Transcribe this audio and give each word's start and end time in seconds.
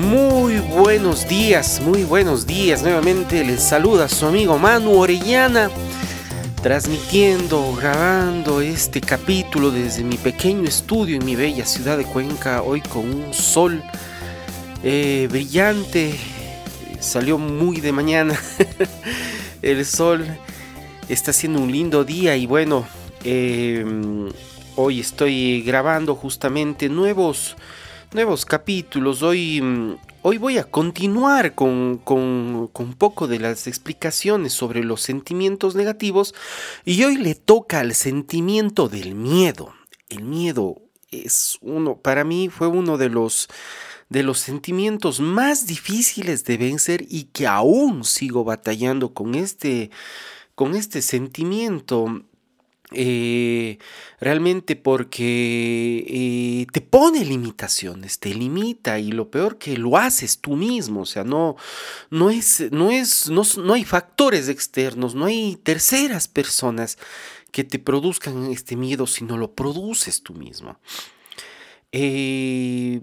Muy 0.00 0.58
buenos 0.60 1.28
días, 1.28 1.80
muy 1.80 2.04
buenos 2.04 2.46
días. 2.46 2.82
Nuevamente 2.82 3.44
les 3.44 3.60
saluda 3.60 4.08
su 4.08 4.26
amigo 4.26 4.56
Manu 4.56 4.92
Orellana, 4.92 5.70
transmitiendo, 6.62 7.74
grabando 7.74 8.60
este 8.60 9.00
capítulo 9.00 9.72
desde 9.72 10.04
mi 10.04 10.16
pequeño 10.16 10.68
estudio 10.68 11.16
en 11.16 11.24
mi 11.24 11.34
bella 11.34 11.66
ciudad 11.66 11.98
de 11.98 12.04
Cuenca, 12.04 12.62
hoy 12.62 12.80
con 12.80 13.12
un 13.12 13.34
sol 13.34 13.82
eh, 14.84 15.26
brillante. 15.28 16.14
Salió 17.00 17.36
muy 17.36 17.80
de 17.80 17.90
mañana 17.90 18.38
el 19.62 19.84
sol. 19.84 20.24
Está 21.08 21.32
haciendo 21.32 21.58
un 21.58 21.72
lindo 21.72 22.04
día 22.04 22.36
y 22.36 22.46
bueno, 22.46 22.86
em, 23.24 24.28
hoy 24.76 25.00
estoy 25.00 25.62
grabando 25.62 26.14
justamente 26.14 26.88
nuevos 26.88 27.56
nuevos 28.12 28.46
capítulos. 28.46 29.22
Hoy, 29.22 29.60
mm, 29.60 29.96
hoy 30.22 30.38
voy 30.38 30.58
a 30.58 30.64
continuar 30.64 31.54
con, 31.54 31.98
con, 31.98 32.70
un 32.72 32.94
poco 32.94 33.26
de 33.26 33.38
las 33.38 33.66
explicaciones 33.66 34.52
sobre 34.52 34.82
los 34.82 35.02
sentimientos 35.02 35.74
negativos 35.74 36.34
y 36.84 37.02
hoy 37.04 37.16
le 37.16 37.34
toca 37.34 37.80
al 37.80 37.94
sentimiento 37.94 38.88
del 38.88 39.14
miedo. 39.14 39.74
El 40.08 40.22
miedo 40.22 40.80
es 41.10 41.58
uno, 41.60 41.96
para 41.96 42.24
mí 42.24 42.48
fue 42.48 42.66
uno 42.66 42.98
de 42.98 43.08
los 43.08 43.48
de 44.08 44.22
los 44.22 44.38
sentimientos 44.38 45.20
más 45.20 45.66
difíciles 45.66 46.44
de 46.44 46.56
vencer 46.56 47.04
y 47.10 47.24
que 47.24 47.46
aún 47.46 48.04
sigo 48.04 48.42
batallando 48.42 49.12
con 49.12 49.34
este 49.34 49.90
con 50.54 50.74
este 50.74 51.02
sentimiento 51.02 52.24
eh, 52.92 53.78
realmente 54.18 54.74
porque 54.74 56.04
eh, 56.08 56.66
te 56.72 56.80
pone 56.80 57.24
limitaciones, 57.24 58.18
te 58.18 58.34
limita 58.34 58.98
y 58.98 59.12
lo 59.12 59.30
peor 59.30 59.58
que 59.58 59.76
lo 59.76 59.98
haces 59.98 60.38
tú 60.40 60.56
mismo, 60.56 61.02
o 61.02 61.06
sea, 61.06 61.22
no, 61.22 61.56
no 62.10 62.30
es, 62.30 62.70
no 62.72 62.90
es, 62.90 63.28
no, 63.28 63.42
no 63.62 63.74
hay 63.74 63.84
factores 63.84 64.48
externos, 64.48 65.14
no 65.14 65.26
hay 65.26 65.56
terceras 65.56 66.28
personas 66.28 66.98
que 67.52 67.62
te 67.62 67.78
produzcan 67.78 68.46
este 68.46 68.74
miedo, 68.74 69.06
sino 69.06 69.36
lo 69.36 69.54
produces 69.54 70.22
tú 70.22 70.32
mismo. 70.32 70.78
Eh, 71.92 73.00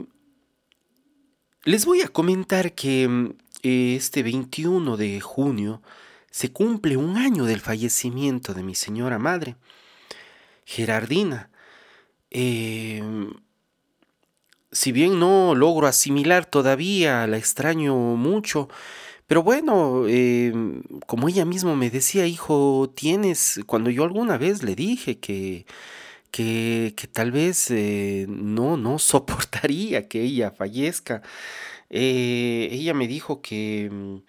les 1.63 1.85
voy 1.85 2.01
a 2.01 2.07
comentar 2.07 2.73
que 2.73 3.33
este 3.61 4.23
21 4.23 4.97
de 4.97 5.21
junio 5.21 5.81
se 6.31 6.51
cumple 6.51 6.97
un 6.97 7.17
año 7.17 7.45
del 7.45 7.61
fallecimiento 7.61 8.53
de 8.53 8.61
mi 8.61 8.75
señora 8.75 9.17
madre, 9.17 9.55
Gerardina. 10.65 11.49
Em, 12.31 13.31
si 14.71 14.91
bien 14.91 15.19
no 15.19 15.55
logro 15.55 15.87
asimilar 15.87 16.45
todavía, 16.45 17.27
la 17.27 17.37
extraño 17.37 17.95
mucho, 17.95 18.67
pero 19.27 19.43
bueno, 19.43 20.07
em, 20.07 20.83
como 21.07 21.29
ella 21.29 21.45
misma 21.45 21.75
me 21.75 21.89
decía, 21.89 22.27
hijo, 22.27 22.91
tienes, 22.95 23.61
cuando 23.67 23.89
yo 23.89 24.03
alguna 24.03 24.37
vez 24.37 24.63
le 24.63 24.75
dije 24.75 25.19
que, 25.19 25.65
que, 26.31 26.93
que 26.97 27.07
tal 27.07 27.31
vez 27.31 27.71
eh, 27.71 28.25
no, 28.29 28.77
no 28.77 28.99
soportaría 29.11 30.07
que 30.07 30.21
ella 30.23 30.51
fallezca, 30.51 31.21
eh, 31.89 32.69
ella 32.71 32.93
me 32.93 33.07
dijo 33.07 33.41
que 33.41 34.21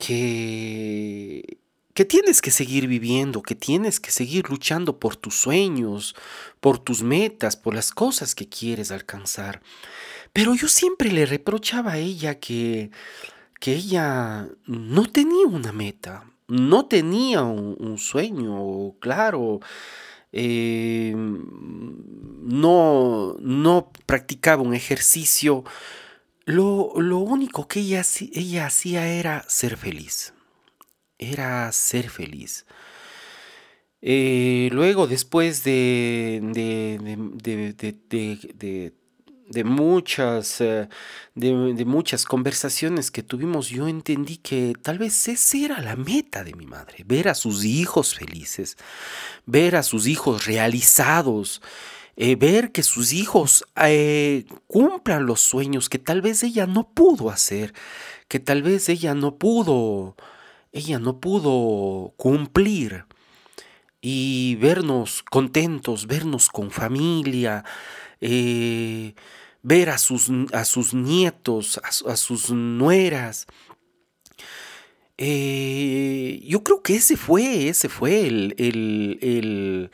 que, 0.00 1.58
que 2.00 2.06
tienes 2.06 2.40
que 2.40 2.50
seguir 2.50 2.86
viviendo, 2.86 3.42
que 3.42 3.54
tienes 3.54 4.00
que 4.00 4.10
seguir 4.10 4.48
luchando 4.48 4.98
por 4.98 5.16
tus 5.16 5.34
sueños, 5.34 6.16
por 6.58 6.78
tus 6.78 7.02
metas, 7.02 7.56
por 7.56 7.74
las 7.74 7.92
cosas 7.92 8.34
que 8.34 8.48
quieres 8.48 8.90
alcanzar. 8.90 9.60
Pero 10.32 10.54
yo 10.54 10.66
siempre 10.66 11.12
le 11.12 11.26
reprochaba 11.26 11.92
a 11.92 11.98
ella 11.98 12.38
que, 12.38 12.90
que 13.60 13.74
ella 13.74 14.48
no 14.64 15.12
tenía 15.12 15.46
una 15.46 15.72
meta, 15.72 16.24
no 16.48 16.86
tenía 16.86 17.42
un, 17.42 17.98
sueño 17.98 18.92
claro, 18.98 19.60
eh, 20.32 21.12
no, 21.14 23.36
no 23.38 23.92
practicaba 24.06 24.62
un 24.62 24.72
ejercicio 24.72 25.64
lo, 26.46 26.94
único 27.18 27.68
que 27.68 27.80
ella, 27.80 28.02
ella 28.32 28.64
hacía 28.64 29.06
era 29.06 29.44
ser 29.48 29.76
feliz. 29.76 30.32
Era 31.20 31.70
ser 31.72 32.08
feliz. 32.08 32.64
Eh, 34.00 34.70
luego, 34.72 35.06
después 35.06 35.62
de, 35.64 36.40
de, 39.50 39.64
muchas, 39.64 40.62
eh, 40.62 40.88
de, 41.34 41.84
muchas 41.84 42.24
conversaciones 42.24 43.10
que 43.10 43.22
tuvimos, 43.22 43.68
yo 43.68 43.86
entendí 43.86 44.38
que 44.38 44.72
tal 44.80 44.96
vez 44.96 45.28
esa 45.28 45.58
era 45.58 45.82
la 45.82 45.96
meta 45.96 46.42
de 46.42 46.54
mi 46.54 46.64
madre, 46.64 47.04
ver 47.06 47.28
a 47.28 47.34
sus 47.34 47.66
hijos 47.66 48.14
felices, 48.14 48.78
ver 49.44 49.76
a 49.76 49.82
sus 49.82 50.06
hijos 50.06 50.46
realizados, 50.46 51.60
eh, 52.16 52.36
ver 52.36 52.72
que 52.72 52.82
sus 52.82 53.12
hijos 53.12 53.66
cumplan 54.66 55.26
los 55.26 55.42
sueños 55.42 55.90
que 55.90 55.98
tal 55.98 56.22
vez 56.22 56.42
ella 56.42 56.66
no 56.66 56.88
pudo 56.88 57.28
hacer, 57.28 57.74
que 58.26 58.40
tal 58.40 58.62
vez 58.62 58.88
ella 58.88 59.14
no 59.14 59.36
pudo, 59.36 60.16
ella 60.72 60.98
no 60.98 61.20
pudo 61.20 62.14
cumplir 62.16 63.04
y 64.00 64.56
vernos 64.56 65.22
contentos, 65.22 66.06
vernos 66.06 66.48
con 66.48 66.70
familia, 66.70 67.64
eh, 68.20 69.14
ver 69.62 69.90
a 69.90 69.98
sus, 69.98 70.30
a 70.52 70.64
sus 70.64 70.94
nietos, 70.94 71.80
a, 71.84 72.16
sus 72.16 72.50
nueras. 72.50 73.46
yo 75.18 76.64
creo 76.64 76.82
que 76.82 76.96
ese 76.96 77.16
fue, 77.16 77.68
ese 77.68 77.88
fue 77.88 78.26
el, 78.26 78.54
el 78.58 79.90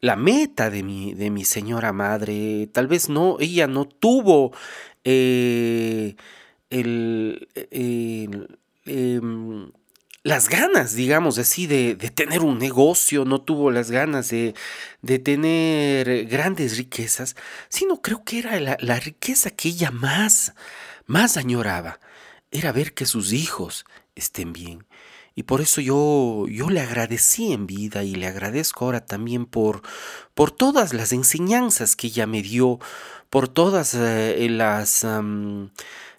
la 0.00 0.16
meta 0.16 0.70
de 0.70 0.82
mi, 0.82 1.14
de 1.14 1.30
mi 1.30 1.44
señora 1.44 1.92
madre. 1.92 2.68
Tal 2.72 2.86
vez 2.88 3.08
no, 3.08 3.36
ella 3.38 3.66
no 3.66 3.86
tuvo 3.86 4.52
eh, 5.04 6.16
el, 6.70 7.48
em, 8.86 9.70
las 10.22 10.48
ganas, 10.48 10.94
digamos 10.94 11.38
así, 11.38 11.66
de, 11.66 11.94
tener 11.94 12.42
un 12.42 12.58
negocio, 12.58 13.24
no 13.24 13.40
tuvo 13.40 13.70
las 13.70 13.90
ganas 13.90 14.28
de, 14.30 14.54
de 15.02 15.18
tener 15.18 16.26
grandes 16.26 16.76
riquezas, 16.76 17.36
sino 17.68 18.02
creo 18.02 18.22
que 18.24 18.38
era 18.40 18.60
la, 18.60 18.76
la 18.80 19.00
riqueza 19.00 19.50
que 19.50 19.68
ella 19.68 19.90
más, 19.90 20.54
más 21.06 21.36
añoraba, 21.36 22.00
era 22.50 22.72
ver 22.72 22.94
que 22.94 23.06
sus 23.06 23.32
hijos 23.32 23.84
estén 24.14 24.52
bien. 24.52 24.86
Y 25.34 25.44
por 25.44 25.60
eso 25.60 25.80
yo, 25.80 26.46
yo 26.48 26.68
le 26.68 26.80
agradecí 26.80 27.52
en 27.52 27.66
vida 27.66 28.02
y 28.02 28.14
le 28.14 28.26
agradezco 28.26 28.84
ahora 28.84 29.06
también 29.06 29.46
por, 29.46 29.82
por 30.34 30.50
todas 30.50 30.92
las 30.92 31.12
enseñanzas 31.12 31.96
que 31.96 32.08
ella 32.08 32.26
me 32.26 32.42
dio, 32.42 32.78
por 33.30 33.48
todas 33.48 33.94
eh, 33.94 34.46
las, 34.50 35.06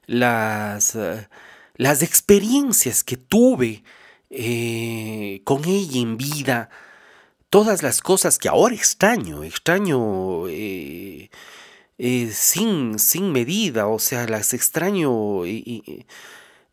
las, 0.07 0.95
eh, 0.95 1.27
las 1.75 2.03
experiencias 2.03 3.03
que 3.03 3.17
tuve 3.17 3.83
eh, 4.29 5.41
con 5.43 5.65
ella 5.65 5.99
en 5.99 6.17
vida, 6.17 6.69
todas 7.49 7.83
las 7.83 8.01
cosas 8.01 8.37
que 8.37 8.49
ahora 8.49 8.75
extraño, 8.75 9.43
extraño 9.43 10.45
sin, 12.31 12.99
sin 12.99 13.31
medida, 13.31 13.87
o 13.87 13.99
sea, 13.99 14.27
las 14.27 14.53
extraño. 14.53 15.45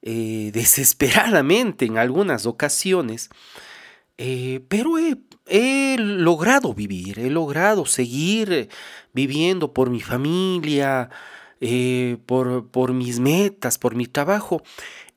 Eh, 0.00 0.52
desesperadamente 0.54 1.84
en 1.84 1.98
algunas 1.98 2.46
ocasiones, 2.46 3.30
eh, 4.16 4.60
pero 4.68 4.96
he, 4.96 5.96
logrado 5.98 6.72
vivir, 6.72 7.18
he 7.18 7.30
logrado 7.30 7.84
seguir 7.84 8.68
viviendo 9.12 9.72
por 9.72 9.90
mi 9.90 10.00
familia, 10.00 11.10
eh, 11.60 12.18
por, 12.26 12.68
por 12.68 12.92
mis 12.92 13.20
metas, 13.20 13.78
por 13.78 13.94
mi 13.94 14.06
trabajo 14.06 14.62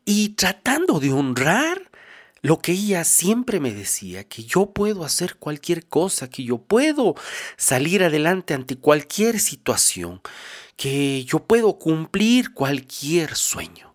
y 0.06 0.30
tratando 0.30 1.00
de 1.00 1.12
honrar 1.12 1.92
lo 2.42 2.60
que 2.60 2.72
ella 2.72 3.04
siempre 3.04 3.60
me 3.60 3.72
decía, 3.72 4.24
que 4.24 4.44
yo 4.44 4.72
puedo 4.72 5.04
hacer 5.04 5.36
cualquier 5.36 5.86
cosa, 5.86 6.30
que 6.30 6.44
yo 6.44 6.58
puedo 6.58 7.16
salir 7.56 8.04
adelante 8.04 8.56
ante 8.56 8.78
cualquier 8.78 9.40
situación, 9.40 10.22
que 10.76 11.24
yo 11.26 11.46
puedo 11.46 11.78
cumplir 11.78 12.54
cualquier 12.54 13.36
sueño. 13.36 13.94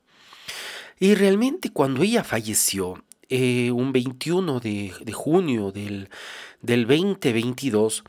Y 1.00 1.14
realmente 1.14 1.70
cuando 1.70 2.02
ella 2.02 2.22
falleció, 2.22 3.02
eh, 3.28 3.72
un 3.72 3.92
21 3.92 4.60
de, 4.60 4.92
junio 5.12 5.72
del, 5.72 6.08
del 6.62 6.86
2022, 6.86 8.04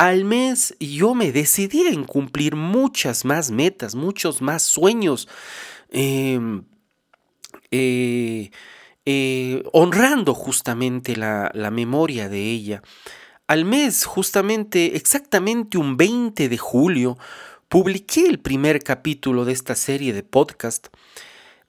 al 0.00 0.24
mes 0.24 0.74
yo 0.80 1.14
me 1.14 1.30
decidí 1.30 1.86
en 1.86 2.04
cumplir 2.04 2.56
muchas 2.56 3.26
más 3.26 3.50
metas, 3.50 3.94
muchos 3.94 4.40
más 4.40 4.62
sueños, 4.62 5.28
em, 5.90 6.64
eh, 7.70 8.50
eh, 9.04 9.62
honrando 9.74 10.32
justamente 10.32 11.16
la, 11.16 11.52
memoria 11.70 12.30
de 12.30 12.40
ella. 12.40 12.82
Al 13.46 13.66
mes, 13.66 14.06
justamente, 14.06 14.96
exactamente 14.96 15.76
un 15.76 15.98
20 15.98 16.48
de 16.48 16.56
julio, 16.56 17.18
publiqué 17.68 18.24
el 18.26 18.38
primer 18.40 18.82
capítulo 18.82 19.44
de 19.44 19.52
esta 19.52 19.74
serie 19.74 20.14
de 20.14 20.22
podcast, 20.22 20.86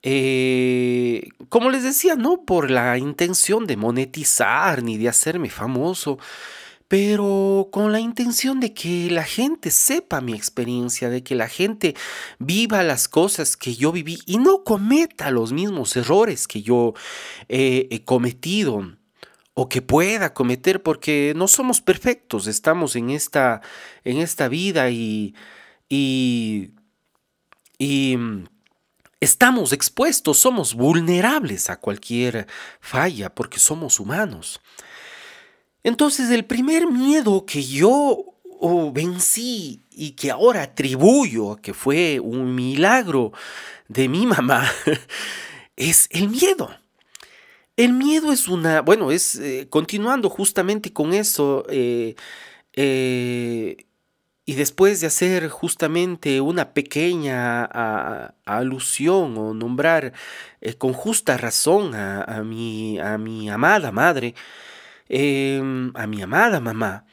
eh, 0.03 1.27
como 1.49 1.69
les 1.69 1.83
decía, 1.83 2.15
no 2.15 2.45
por 2.45 2.71
la 2.71 2.97
intención 2.97 3.67
de 3.67 3.75
monetizar 3.75 4.83
ni 4.83 4.97
de 4.97 5.09
hacerme 5.09 5.49
famoso, 5.49 6.17
pero 6.91 7.69
con 7.71 7.93
la 7.93 8.01
intención 8.01 8.59
de 8.59 8.73
que 8.73 9.09
la 9.09 9.23
gente 9.23 9.71
sepa 9.71 10.19
mi 10.19 10.33
experiencia, 10.33 11.09
de 11.09 11.23
que 11.23 11.35
la 11.35 11.47
gente 11.47 11.95
viva 12.38 12.83
las 12.83 13.07
cosas 13.07 13.55
que 13.55 13.75
yo 13.75 13.93
viví 13.93 14.19
y 14.25 14.39
no 14.39 14.65
cometa 14.65 15.31
los 15.31 15.53
mismos 15.53 15.95
errores 15.95 16.49
que 16.49 16.63
yo 16.63 16.93
he 17.47 18.03
cometido 18.03 18.97
o 19.53 19.69
que 19.69 19.81
pueda 19.81 20.33
cometer, 20.33 20.83
porque 20.83 21.31
no 21.33 21.47
somos 21.47 21.79
perfectos, 21.79 22.45
estamos 22.45 22.97
en 22.97 23.11
esta, 23.11 23.61
en 24.03 24.17
esta 24.17 24.49
vida 24.49 24.89
y, 24.89 25.33
y, 25.88 26.71
y 27.79 28.17
estamos 29.21 29.71
expuestos, 29.71 30.39
somos 30.39 30.73
vulnerables 30.73 31.69
a 31.69 31.79
cualquier 31.79 32.47
falla, 32.81 33.33
porque 33.33 33.59
somos 33.59 33.97
humanos. 34.01 34.59
Entonces 35.83 36.29
el 36.29 36.45
primer 36.45 36.87
miedo 36.87 37.45
que 37.45 37.63
yo 37.63 38.25
vencí 38.93 39.81
y 39.91 40.11
que 40.11 40.31
ahora 40.31 40.63
atribuyo 40.63 41.53
a 41.53 41.61
que 41.61 41.73
fue 41.73 42.19
un 42.19 42.53
milagro 42.53 43.31
de 43.87 44.07
mi 44.07 44.25
mamá 44.25 44.69
es 45.75 46.07
el 46.11 46.29
miedo. 46.29 46.69
El 47.77 47.93
miedo 47.93 48.31
es 48.31 48.47
una, 48.47 48.81
bueno, 48.81 49.11
es 49.11 49.35
eh, 49.35 49.67
continuando 49.69 50.29
justamente 50.29 50.93
con 50.93 51.13
eso, 51.13 51.65
eh, 51.69 52.15
eh, 52.73 53.85
y 54.45 54.53
después 54.53 55.01
de 55.01 55.07
hacer 55.07 55.49
justamente 55.49 56.41
una 56.41 56.73
pequeña 56.73 57.63
alusión 58.45 59.37
o 59.37 59.53
nombrar 59.53 60.13
con 60.77 60.93
justa 60.93 61.37
razón 61.37 61.95
a, 61.95 62.43
mi, 62.43 62.99
a 62.99 63.17
mi 63.17 63.49
amada 63.49 63.91
madre, 63.91 64.35
Em, 65.13 65.91
a 65.93 66.07
mi 66.07 66.21
amada 66.21 66.61
mamá, 66.61 67.05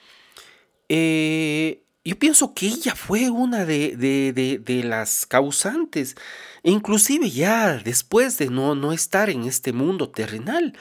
eh, 0.89 1.83
yo 2.05 2.17
pienso 2.17 2.55
que 2.55 2.69
ella 2.69 2.95
fue 2.95 3.29
una 3.29 3.65
de, 3.65 3.97
de, 3.97 4.85
las 4.85 5.27
causantes, 5.27 6.15
inclusive 6.63 7.29
ya 7.29 7.75
después 7.75 8.39
de 8.39 8.51
no, 8.51 8.77
no 8.77 8.93
estar 8.93 9.31
en 9.31 9.43
este 9.47 9.73
mundo 9.73 10.11
terrenal, 10.11 10.79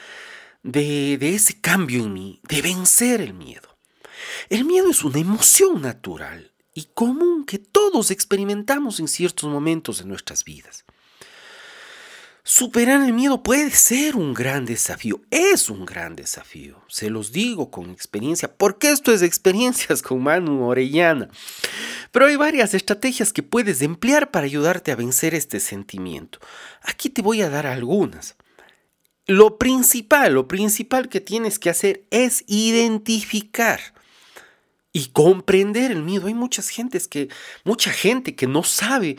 de, 0.62 1.18
de 1.18 1.34
ese 1.34 1.60
cambio 1.60 2.04
en 2.04 2.12
mí, 2.12 2.40
de 2.48 2.62
vencer 2.62 3.20
el 3.20 3.34
miedo. 3.34 3.76
El 4.48 4.64
miedo 4.64 4.88
es 4.88 5.02
una 5.02 5.18
emoción 5.18 5.82
natural 5.82 6.52
y 6.72 6.84
común 6.94 7.44
que 7.46 7.58
todos 7.58 8.12
experimentamos 8.12 9.00
en 9.00 9.08
ciertos 9.08 9.50
momentos 9.50 9.98
de 9.98 10.04
nuestras 10.04 10.44
vidas. 10.44 10.84
Superar 12.50 13.02
el 13.02 13.12
miedo 13.12 13.42
puede 13.42 13.70
ser 13.70 14.16
un 14.16 14.32
gran 14.32 14.64
desafío, 14.64 15.20
es 15.30 15.68
un 15.68 15.84
gran 15.84 16.16
desafío, 16.16 16.82
se 16.88 17.10
los 17.10 17.30
digo 17.30 17.70
con 17.70 17.90
experiencia, 17.90 18.50
porque 18.50 18.90
esto 18.90 19.12
es 19.12 19.20
experiencias 19.20 20.00
con 20.00 20.22
Manu 20.22 20.64
Orellana. 20.64 21.28
Pero 22.10 22.24
hay 22.24 22.36
varias 22.36 22.72
estrategias 22.72 23.34
que 23.34 23.42
puedes 23.42 23.82
emplear 23.82 24.30
para 24.30 24.46
ayudarte 24.46 24.90
a 24.90 24.96
vencer 24.96 25.34
este 25.34 25.60
sentimiento. 25.60 26.38
Aquí 26.80 27.10
te 27.10 27.20
voy 27.20 27.42
a 27.42 27.50
dar 27.50 27.66
algunas. 27.66 28.34
Lo 29.26 29.58
principal, 29.58 30.32
lo 30.32 30.48
principal 30.48 31.10
que 31.10 31.20
tienes 31.20 31.58
que 31.58 31.68
hacer 31.68 32.06
es 32.10 32.44
identificar 32.46 33.78
y 34.94 35.08
comprender 35.08 35.90
el 35.90 36.02
miedo. 36.02 36.28
Hay 36.28 36.34
muchas 36.34 36.70
gentes 36.70 37.08
que, 37.08 37.28
mucha 37.64 37.90
gente 37.90 38.34
que 38.34 38.46
no 38.46 38.62
sabe 38.62 39.18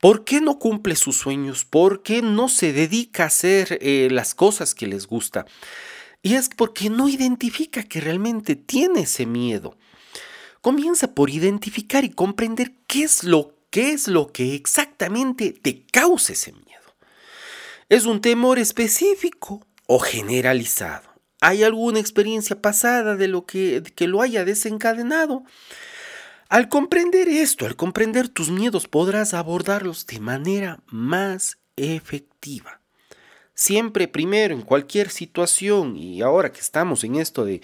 ¿Por 0.00 0.24
qué 0.24 0.40
no 0.40 0.58
cumple 0.58 0.96
sus 0.96 1.16
sueños? 1.16 1.64
¿Por 1.64 2.02
qué 2.02 2.22
no 2.22 2.48
se 2.48 2.72
dedica 2.72 3.24
a 3.24 3.26
hacer 3.26 3.78
eh, 3.80 4.08
las 4.10 4.34
cosas 4.34 4.74
que 4.74 4.86
les 4.86 5.06
gusta? 5.06 5.46
Y 6.22 6.34
es 6.34 6.48
porque 6.48 6.90
no 6.90 7.08
identifica 7.08 7.82
que 7.82 8.00
realmente 8.00 8.56
tiene 8.56 9.02
ese 9.02 9.26
miedo. 9.26 9.76
Comienza 10.60 11.14
por 11.14 11.30
identificar 11.30 12.04
y 12.04 12.10
comprender 12.10 12.72
qué 12.86 13.04
es 13.04 13.24
lo, 13.24 13.54
qué 13.70 13.92
es 13.92 14.08
lo 14.08 14.32
que 14.32 14.54
exactamente 14.54 15.52
te 15.52 15.84
causa 15.86 16.32
ese 16.32 16.52
miedo. 16.52 16.64
¿Es 17.90 18.06
un 18.06 18.20
temor 18.22 18.58
específico 18.58 19.66
o 19.86 19.98
generalizado? 19.98 21.08
¿Hay 21.40 21.62
alguna 21.62 22.00
experiencia 22.00 22.62
pasada 22.62 23.16
de 23.16 23.28
lo 23.28 23.44
que, 23.44 23.82
que 23.94 24.08
lo 24.08 24.22
haya 24.22 24.46
desencadenado? 24.46 25.44
Al 26.48 26.68
comprender 26.68 27.28
esto, 27.28 27.66
al 27.66 27.76
comprender 27.76 28.28
tus 28.28 28.50
miedos, 28.50 28.86
podrás 28.86 29.34
abordarlos 29.34 30.06
de 30.06 30.20
manera 30.20 30.80
más 30.86 31.58
efectiva. 31.76 32.80
Siempre 33.54 34.08
primero, 34.08 34.54
en 34.54 34.62
cualquier 34.62 35.10
situación, 35.10 35.96
y 35.96 36.22
ahora 36.22 36.52
que 36.52 36.60
estamos 36.60 37.04
en 37.04 37.16
esto 37.16 37.44
de, 37.44 37.60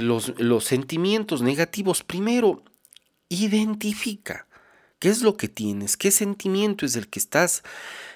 los, 0.00 0.38
los 0.38 0.64
sentimientos 0.64 1.42
negativos, 1.42 2.04
primero 2.04 2.62
identifica 3.28 4.46
qué 4.98 5.08
es 5.08 5.22
lo 5.22 5.36
que 5.36 5.48
tienes, 5.48 5.96
qué 5.96 6.10
sentimiento 6.10 6.84
es 6.84 6.96
el 6.96 7.08
que 7.08 7.18
estás 7.18 7.62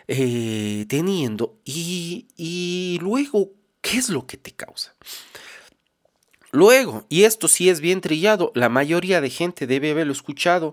eh, 0.09 0.85
teniendo 0.88 1.59
y, 1.65 2.27
y 2.37 2.99
luego 3.00 3.53
qué 3.81 3.97
es 3.97 4.11
lo 4.11 4.27
que 4.27 4.37
te 4.37 4.53
causa. 4.53 4.94
Luego, 6.55 7.05
y 7.09 7.25
esto 7.25 7.49
sí 7.49 7.69
es 7.69 7.81
bien 7.81 8.01
trillado, 8.01 8.53
la 8.55 8.69
mayoría 8.69 9.21
de 9.21 9.29
gente 9.29 9.67
debe 9.67 9.91
haberlo 9.91 10.12
escuchado, 10.12 10.73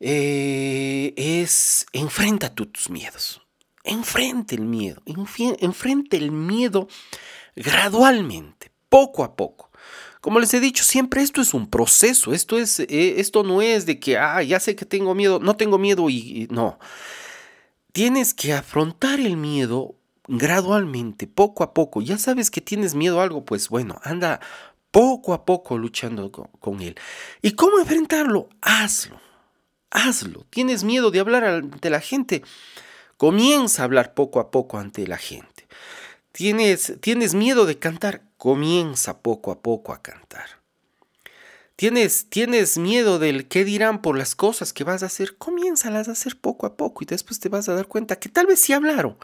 eh, 0.00 1.12
es 1.18 1.84
enfrenta 1.92 2.54
tus 2.54 2.88
miedos. 2.88 3.42
Enfrente 3.82 4.54
el 4.54 4.62
miedo. 4.62 5.02
Enfrente 5.04 6.16
el 6.16 6.32
miedo 6.32 6.88
gradualmente, 7.54 8.72
poco 8.88 9.24
a 9.24 9.36
poco. 9.36 9.70
Como 10.22 10.40
les 10.40 10.54
he 10.54 10.60
dicho 10.60 10.84
siempre, 10.84 11.20
esto 11.20 11.42
es 11.42 11.52
un 11.52 11.68
proceso. 11.68 12.32
Esto, 12.32 12.56
es, 12.56 12.80
eh, 12.80 13.16
esto 13.18 13.42
no 13.42 13.60
es 13.60 13.84
de 13.84 14.00
que, 14.00 14.16
ah, 14.16 14.42
ya 14.42 14.58
sé 14.58 14.74
que 14.74 14.86
tengo 14.86 15.14
miedo, 15.14 15.38
no 15.38 15.54
tengo 15.56 15.76
miedo 15.76 16.08
y 16.08 16.48
no. 16.50 16.78
Tienes 17.92 18.32
que 18.32 18.54
afrontar 18.54 19.20
el 19.20 19.36
miedo 19.36 19.96
gradualmente, 20.28 21.26
poco 21.26 21.62
a 21.64 21.74
poco. 21.74 22.00
Ya 22.02 22.18
sabes 22.18 22.50
que 22.50 22.60
tienes 22.60 22.94
miedo 22.94 23.20
a 23.20 23.24
algo, 23.24 23.44
pues 23.44 23.68
bueno, 23.68 24.00
anda 24.02 24.40
poco 24.90 25.34
a 25.34 25.44
poco 25.44 25.76
luchando 25.78 26.30
con, 26.30 26.80
él. 26.80 26.94
¿Y 27.42 27.52
cómo 27.52 27.78
enfrentarlo? 27.78 28.48
Hazlo, 28.60 29.20
hazlo. 29.90 30.46
¿Tienes 30.50 30.84
miedo 30.84 31.10
de 31.10 31.20
hablar 31.20 31.44
ante 31.44 31.90
la 31.90 32.00
gente? 32.00 32.42
Comienza 33.16 33.82
a 33.82 33.84
hablar 33.86 34.14
poco 34.14 34.40
a 34.40 34.50
poco 34.50 34.78
ante 34.78 35.06
la 35.06 35.18
gente. 35.18 35.66
¿Tienes, 36.32 36.94
tienes 37.00 37.34
miedo 37.34 37.66
de 37.66 37.78
cantar? 37.78 38.22
Comienza 38.36 39.20
poco 39.20 39.50
a 39.50 39.62
poco 39.62 39.92
a 39.92 40.02
cantar. 40.02 40.64
¿Tienes, 41.76 42.28
tienes 42.30 42.78
miedo 42.78 43.18
del 43.18 43.48
qué 43.48 43.64
dirán 43.64 44.00
por 44.00 44.16
las 44.16 44.36
cosas 44.36 44.72
que 44.72 44.84
vas 44.84 45.02
a 45.02 45.06
hacer? 45.06 45.36
Comiénzalas 45.36 46.08
a 46.08 46.12
hacer 46.12 46.38
poco 46.40 46.66
a 46.66 46.76
poco 46.76 47.02
y 47.02 47.06
después 47.06 47.40
te 47.40 47.48
vas 47.48 47.68
a 47.68 47.74
dar 47.74 47.88
cuenta 47.88 48.16
que 48.16 48.28
tal 48.28 48.46
vez 48.46 48.60
sí 48.60 48.72
hablaron, 48.72 49.16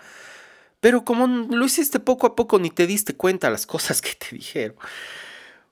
pero 0.80 1.04
como 1.04 1.26
lo 1.26 1.64
hiciste 1.64 2.00
poco 2.00 2.26
a 2.26 2.34
poco 2.34 2.58
ni 2.58 2.70
te 2.70 2.86
diste 2.86 3.14
cuenta 3.14 3.50
las 3.50 3.66
cosas 3.66 4.00
que 4.00 4.14
te 4.14 4.34
dijeron, 4.36 4.76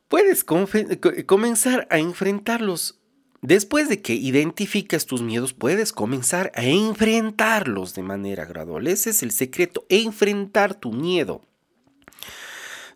puedes 0.09 0.45
comenzar 0.45 1.87
a 1.91 1.99
enfrentarlos. 1.99 2.99
Después 3.41 3.89
de 3.89 4.03
que 4.03 4.15
identificas 4.15 5.07
tus 5.07 5.23
miedos, 5.23 5.55
puedes 5.55 5.93
comenzar 5.93 6.51
a 6.57 6.65
enfrentarlos 6.65 7.95
de 7.95 8.03
manera 8.03 8.45
gradual. 8.45 8.89
Ese 8.89 9.11
es 9.11 9.23
el 9.23 9.31
secreto, 9.31 9.87
enfrentar 9.89 10.75
tu 10.75 10.93
miedo. 10.93 11.43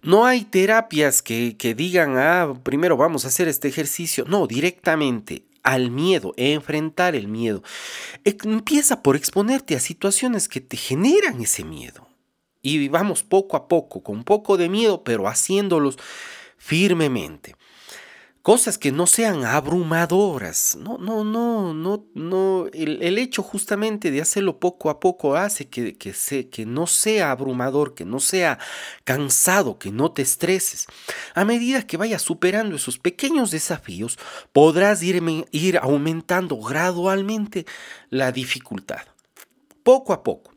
No 0.03 0.27
hay 0.27 0.45
terapias 0.45 1.23
que, 1.23 1.57
que 1.57 1.77
digan, 1.77 2.17
ah, 2.19 2.55
primero 2.65 2.97
vamos 2.97 3.25
a 3.25 3.29
hacer 3.29 3.47
este 3.47 3.69
ejercicio. 3.69 4.25
No, 4.27 4.49
directamente 4.49 5.45
al 5.63 5.91
miedo, 5.91 6.35
enfrentar 6.37 7.15
el 7.15 7.29
miedo. 7.29 7.63
Empieza 8.25 9.03
por 9.03 9.17
exponerte 9.17 9.75
a 9.75 9.81
situaciones 9.81 10.49
que 10.49 10.61
te 10.61 10.77
generan 10.77 11.41
ese 11.41 11.65
miedo. 11.65 12.09
Y 12.61 12.79
vivamos 12.79 13.23
poco 13.23 13.57
a 13.57 13.69
poco, 13.69 14.03
con 14.03 14.25
poco 14.25 14.57
de 14.57 14.69
miedo, 14.69 15.03
pero 15.03 15.27
haciéndolos 15.27 15.99
firmemente 16.57 17.57
cosas 18.43 18.77
que 18.77 18.93
no 18.93 19.07
sean 19.07 19.45
abrumadoras. 19.45 20.77
No, 20.77 20.99
no, 20.99 21.25
no, 21.25 21.73
no, 21.73 22.05
no. 22.15 22.67
El, 22.73 23.19
hecho 23.19 23.43
justamente 23.43 24.11
de 24.11 24.21
hacerlo 24.21 24.59
poco 24.59 24.91
a 24.91 25.01
poco 25.01 25.37
hace 25.37 25.69
que, 25.69 25.97
que, 25.97 26.13
que 26.51 26.67
no 26.67 26.87
sea 26.87 27.31
abrumador, 27.31 27.95
que 27.95 28.05
no 28.05 28.21
sea 28.21 28.59
cansado, 29.05 29.79
que 29.79 29.93
no 29.93 30.13
te 30.13 30.23
estreses. 30.23 30.87
A 31.35 31.45
medida 31.45 31.87
que 31.87 31.97
vayas 31.97 32.23
superando 32.23 32.77
esos 32.77 32.99
pequeños 32.99 33.51
desafíos, 33.53 34.19
podrás 34.53 35.03
ir, 35.03 35.23
ir 35.53 35.79
aumentando 35.79 36.57
gradualmente 36.57 37.65
la 38.11 38.33
dificultad. 38.33 39.03
Poco 39.85 40.13
a 40.13 40.23
poco. 40.23 40.52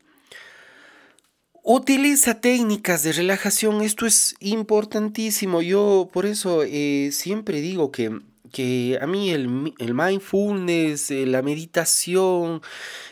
Utiliza 1.68 2.42
técnicas 2.42 3.02
de 3.02 3.12
relajación, 3.12 3.82
esto 3.82 4.06
es 4.06 4.36
importantísimo. 4.40 5.64
Yo 5.64 6.08
por 6.14 6.28
eso 6.28 6.62
eh, 6.64 7.10
siempre 7.12 7.60
digo 7.60 7.92
que 7.92 8.20
que 8.56 8.98
a 9.02 9.06
mí 9.06 9.32
el, 9.32 9.50
mindfulness, 9.50 11.12
eh, 11.12 11.26
la 11.26 11.42
meditación, 11.42 12.62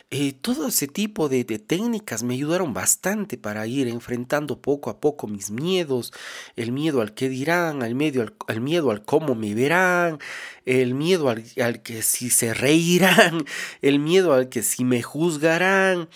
eh, 0.09 0.31
todo 0.31 0.67
ese 0.69 0.87
tipo 0.87 1.27
de, 1.27 1.43
técnicas 1.43 2.23
me 2.23 2.35
ayudaron 2.35 2.73
bastante 2.73 3.37
para 3.37 3.67
ir 3.67 3.89
enfrentando 3.89 4.61
poco 4.61 4.89
a 4.89 5.01
poco 5.01 5.27
mis 5.27 5.51
miedos, 5.51 6.13
el 6.55 6.71
miedo 6.71 7.01
al 7.01 7.13
que 7.13 7.27
dirán, 7.27 7.83
al, 7.83 7.93
medio, 7.93 8.33
al, 8.47 8.61
miedo 8.61 8.89
al 8.89 9.03
cómo 9.03 9.35
me 9.35 9.53
verán, 9.53 10.19
el 10.65 10.93
miedo 10.93 11.27
al, 11.27 11.81
que 11.81 12.03
si 12.03 12.29
se 12.29 12.53
reirán, 12.53 13.43
el 13.81 13.99
miedo 13.99 14.33
al 14.33 14.47
que 14.47 14.63
si 14.63 14.85
me 14.85 15.01
juzgarán. 15.01 16.07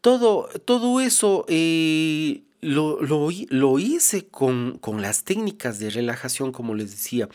Todo, 0.00 0.48
todo 0.64 1.00
eso 1.00 1.44
eh, 1.48 2.42
lo, 2.60 3.00
lo, 3.02 3.78
hice 3.78 4.26
con, 4.28 4.78
con 4.78 5.02
las 5.02 5.24
técnicas 5.24 5.78
de 5.78 5.90
relajación, 5.90 6.52
como 6.52 6.74
les 6.74 6.90
decía. 6.90 7.28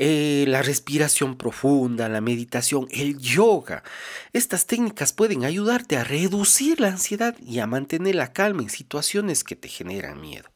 Eh, 0.00 0.44
la 0.46 0.62
respiración 0.62 1.36
profunda, 1.36 2.08
la 2.08 2.20
meditación, 2.20 2.86
el 2.92 3.18
yoga. 3.18 3.82
Estas 4.32 4.66
técnicas 4.66 5.12
pueden 5.12 5.44
ayudarte 5.44 5.96
a 5.96 6.04
reducir 6.04 6.80
la 6.80 6.86
ansiedad 6.86 7.36
y 7.44 7.58
a 7.58 7.66
mantener 7.66 8.14
la 8.14 8.32
calma 8.32 8.62
en 8.62 8.70
situaciones 8.70 9.42
que 9.42 9.56
te 9.56 9.68
generan 9.68 10.20
miedo. 10.20 10.48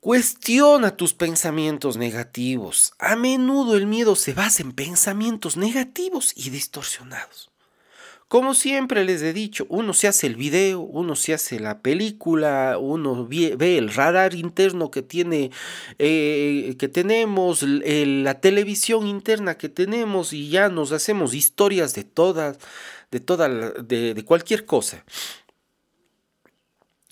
Cuestiona 0.00 0.96
tus 0.96 1.14
pensamientos 1.14 1.96
negativos. 1.96 2.92
A 2.98 3.16
menudo 3.16 3.76
el 3.76 3.86
miedo 3.86 4.16
se 4.16 4.34
basa 4.34 4.62
en 4.62 4.72
pensamientos 4.72 5.56
negativos 5.56 6.32
y 6.36 6.50
distorsionados. 6.50 7.50
Como 8.30 8.54
siempre 8.54 9.04
les 9.04 9.22
he 9.22 9.32
dicho, 9.32 9.66
uno 9.68 9.92
se 9.92 10.06
hace 10.06 10.28
el 10.28 10.36
video, 10.36 10.78
uno 10.78 11.16
se 11.16 11.34
hace 11.34 11.58
la 11.58 11.80
película, 11.80 12.78
uno 12.78 13.26
ve, 13.26 13.76
el 13.76 13.92
radar 13.92 14.34
interno 14.34 14.92
que 14.92 15.02
tiene, 15.02 15.50
eh, 15.98 16.76
que 16.78 16.86
tenemos, 16.86 17.64
la 17.64 18.40
televisión 18.40 19.08
interna 19.08 19.58
que 19.58 19.68
tenemos 19.68 20.32
y 20.32 20.48
ya 20.48 20.68
nos 20.68 20.92
hacemos 20.92 21.34
historias 21.34 21.92
de 21.96 22.04
todas, 22.04 22.60
de 23.10 23.18
toda, 23.18 23.48
de 23.48 24.24
cualquier 24.24 24.64
cosa 24.64 25.04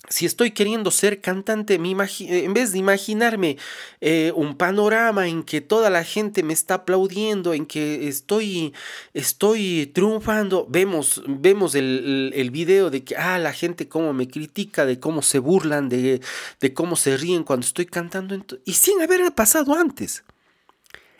si 0.09 0.25
estoy 0.25 0.51
queriendo 0.51 0.89
ser 0.89 1.21
cantante, 1.21 1.75
en 1.75 2.53
vez 2.53 2.71
de 2.71 2.79
imaginarme 2.79 3.57
eh, 4.01 4.33
un 4.35 4.57
panorama 4.57 5.27
en 5.27 5.43
que 5.43 5.61
toda 5.61 5.89
la 5.91 6.03
gente 6.03 6.41
me 6.41 6.53
está 6.53 6.75
aplaudiendo, 6.75 7.53
en 7.53 7.67
que 7.67 8.07
estoy, 8.07 8.73
estoy 9.13 9.91
triunfando, 9.93 10.65
vemos, 10.67 11.21
vemos 11.27 11.75
el, 11.75 12.31
el, 12.35 12.49
video 12.49 12.89
de 12.89 13.03
que, 13.03 13.15
ah, 13.15 13.37
la 13.37 13.53
gente 13.53 13.87
cómo 13.87 14.11
me 14.13 14.27
critica, 14.27 14.85
de 14.85 14.99
cómo 14.99 15.21
se 15.21 15.37
burlan, 15.37 15.89
de, 15.89 16.21
de 16.59 16.73
cómo 16.73 16.95
se 16.95 17.15
ríen 17.15 17.43
cuando 17.43 17.65
estoy 17.65 17.85
cantando, 17.85 18.35
y 18.65 18.73
sin 18.73 19.01
haber 19.01 19.31
pasado 19.33 19.75
antes. 19.75 20.23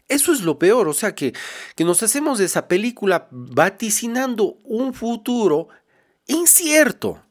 Eso 0.08 0.34
es 0.34 0.42
lo 0.42 0.58
peor, 0.58 0.88
o 0.88 0.94
sea 0.94 1.14
que, 1.14 1.34
que 1.76 1.84
nos 1.84 2.02
hacemos 2.02 2.40
de 2.40 2.46
esa 2.46 2.68
película 2.68 3.28
vaticinando 3.30 4.58
un 4.64 4.96
futuro 4.96 5.68
incierto 6.26 7.22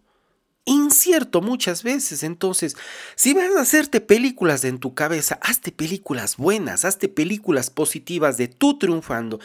incierto 0.68 1.40
muchas 1.40 1.82
veces. 1.82 2.22
Entonces, 2.22 2.76
si 3.16 3.34
vas 3.34 3.50
a 3.56 3.62
hacerte 3.62 4.00
películas 4.00 4.64
en 4.64 4.78
tu 4.78 4.94
cabeza, 4.94 5.38
hazte 5.42 5.72
películas 5.72 6.36
buenas, 6.36 6.84
hazte 6.84 7.08
películas 7.08 7.70
positivas 7.70 8.36
de 8.36 8.48
tú 8.48 8.78
triunfando 8.78 9.40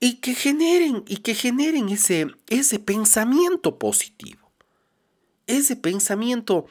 y 0.00 0.14
que 0.14 0.34
generen 0.34 1.04
y 1.06 1.18
que 1.18 1.34
generen 1.34 1.88
ese, 1.88 2.26
ese 2.48 2.78
pensamiento 2.78 3.78
positivo. 3.78 4.50
Ese 5.46 5.76
pensamiento 5.76 6.66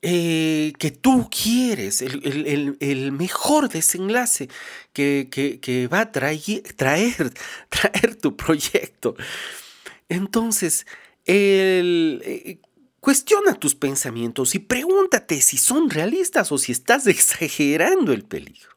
eh, 0.00 0.72
que 0.78 0.92
tú 0.92 1.28
quieres, 1.28 2.02
el, 2.02 3.12
mejor 3.12 3.68
desenlace 3.68 4.48
que, 4.92 5.88
va 5.92 6.00
a 6.00 6.12
traer, 6.12 6.62
traer, 6.76 7.32
traer 7.68 8.14
tu 8.14 8.36
proyecto. 8.36 9.16
Entonces, 10.08 10.86
el, 11.28 12.22
eh, 12.24 12.58
cuestiona 13.00 13.54
tus 13.54 13.74
pensamientos 13.74 14.54
y 14.54 14.58
pregúntate 14.58 15.40
si 15.40 15.58
son 15.58 15.90
realistas 15.90 16.50
o 16.50 16.58
si 16.58 16.72
estás 16.72 17.06
exagerando 17.06 18.12
el 18.12 18.24
peligro. 18.24 18.70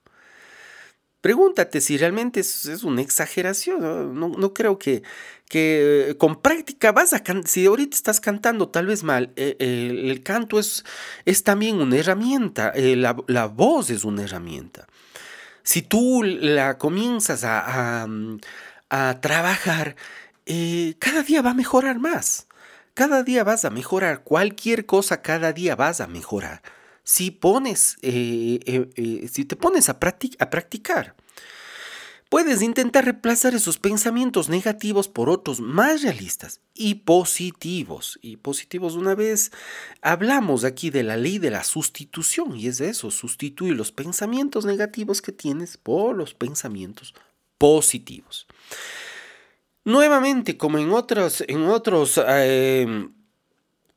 Pregúntate 1.22 1.82
si 1.82 1.98
realmente 1.98 2.40
es, 2.40 2.84
una 2.84 3.02
exageración. 3.02 4.20
No, 4.20 4.54
creo 4.56 4.80
que, 4.80 5.04
que, 5.48 6.16
con 6.18 6.42
práctica 6.42 6.92
vas 6.92 7.14
a 7.14 7.22
cantar. 7.22 7.48
Si 7.48 7.68
ahorita 7.68 7.96
estás 7.96 8.20
cantando 8.20 8.70
tal 8.70 8.88
vez 8.88 9.04
mal, 9.04 9.32
eh, 9.36 9.56
el 9.60 10.24
canto 10.24 10.58
es, 10.58 10.84
es, 11.26 11.44
también 11.44 11.80
una 11.80 11.96
herramienta. 11.98 12.72
Eh, 12.74 12.96
la, 12.96 13.46
voz 13.46 13.92
es 13.92 14.04
una 14.04 14.24
herramienta. 14.24 14.88
Si 15.62 15.84
tú 15.84 16.24
la 16.24 16.80
comienzas 16.80 17.44
a, 17.44 18.08
a 18.90 19.22
trabajar, 19.22 19.96
eh, 20.54 20.96
cada 21.00 21.24
día 21.24 21.42
va 21.42 21.52
a 21.52 21.54
mejorar 21.54 21.98
más. 21.98 22.48
Cada 22.94 23.24
día 23.24 23.46
vas 23.46 23.64
a 23.64 23.70
mejorar. 23.70 24.26
Cualquier 24.26 24.86
cosa, 24.86 25.22
cada 25.22 25.54
día 25.54 25.78
vas 25.78 26.02
a 26.02 26.08
mejorar. 26.08 26.62
Si 27.06 27.32
pones, 27.32 27.96
eh, 28.02 28.60
eh, 28.66 29.30
si 29.32 29.46
te 29.46 29.56
pones 29.56 29.88
a, 29.88 29.94
a 29.94 30.50
practicar. 30.50 31.16
Puedes 32.28 32.62
intentar 32.62 33.06
reemplazar 33.06 33.56
esos 33.56 33.78
pensamientos 33.78 34.50
negativos 34.50 35.08
por 35.08 35.30
otros 35.30 35.62
más 35.62 36.02
realistas 36.02 36.60
y 36.74 36.96
positivos. 36.96 38.20
Y 38.22 38.36
positivos 38.36 38.96
una 38.96 39.16
vez 39.16 39.54
hablamos 40.02 40.66
aquí 40.66 40.90
de 40.90 41.04
la 41.04 41.16
ley 41.16 41.40
de 41.40 41.52
la 41.52 41.64
sustitución 41.64 42.58
y 42.58 42.68
es 42.68 42.82
eso, 42.82 43.10
sustituir 43.10 43.76
los 43.76 43.94
pensamientos 43.94 44.66
negativos 44.66 45.22
que 45.22 45.32
tienes 45.32 45.78
por 45.78 46.14
los 46.14 46.34
pensamientos 46.34 47.14
positivos. 47.58 48.48
Nuevamente, 49.84 50.58
como 50.58 50.78
en 50.78 50.92
otros, 50.92 51.44
en 51.48 51.64
otros 51.66 52.22
eh, 52.28 53.08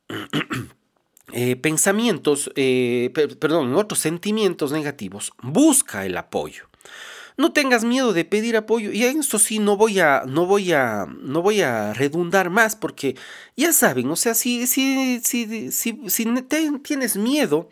eh, 1.33 1.55
pensamientos, 1.57 2.51
eh, 2.55 3.11
perdón, 3.39 3.69
en 3.69 3.75
otros 3.75 3.99
sentimientos 3.99 4.71
negativos, 4.71 5.31
busca 5.43 6.05
el 6.05 6.17
apoyo. 6.17 6.69
No 7.37 7.51
tengas 7.51 7.83
miedo 7.83 8.13
de 8.13 8.25
pedir 8.25 8.55
apoyo. 8.55 8.91
Y 8.93 9.03
en 9.03 9.19
eso 9.19 9.37
sí 9.37 9.59
no 9.59 9.77
voy 9.77 9.99
a, 9.99 10.23
no 10.25 10.45
voy 10.45 10.71
a, 10.71 11.05
no 11.05 11.41
voy 11.41 11.61
a 11.61 11.93
redundar 11.93 12.49
más 12.49 12.75
porque 12.75 13.15
ya 13.57 13.73
saben, 13.73 14.09
o 14.09 14.15
sea, 14.15 14.33
si, 14.33 14.65
si, 14.67 15.19
si, 15.23 15.71
si, 15.71 16.09
si 16.09 16.41
tienes 16.81 17.17
miedo, 17.17 17.69